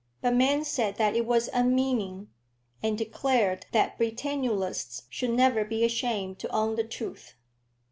[0.21, 2.29] But men said that it was unmeaning,
[2.81, 7.35] and declared that Britannulists should never be ashamed to own the truth.